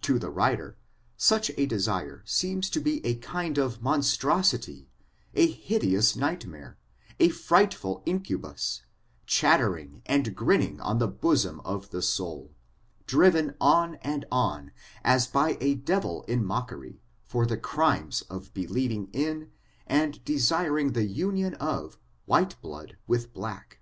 [0.00, 0.76] To the writer,
[1.16, 4.88] such a ddsit^ seems to be a kind of monstrosity,
[5.32, 6.76] a hideous tight mare,
[7.20, 8.82] a frightful incubus,
[9.26, 12.50] chattering and grinning' on the bosom of the soul,
[13.06, 14.72] driven on, and on,
[15.04, 19.52] as by a devil in mockery, for the crime of believing in,
[19.88, 23.78] Md desiring the union of, white blood with black.